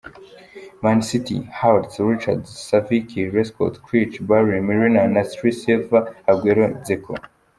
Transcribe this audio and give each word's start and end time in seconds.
Man 0.81 1.03
City: 1.03 1.43
Hart, 1.43 1.95
Richards, 1.99 2.49
Savic, 2.49 3.31
Lescott, 3.31 3.83
Clichy, 3.83 4.23
Barry, 4.23 4.59
Milner, 4.59 5.07
Nasri, 5.07 5.53
Silva, 5.53 6.15
Aguero, 6.27 6.81
Dzeko. 6.83 7.15